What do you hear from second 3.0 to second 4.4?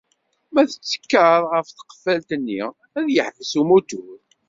yeḥbes umutur.